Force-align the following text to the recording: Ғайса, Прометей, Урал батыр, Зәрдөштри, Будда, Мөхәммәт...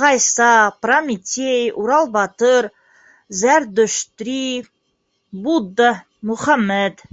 Ғайса, 0.00 0.48
Прометей, 0.86 1.62
Урал 1.84 2.10
батыр, 2.18 2.68
Зәрдөштри, 3.40 4.38
Будда, 5.48 5.90
Мөхәммәт... 6.32 7.06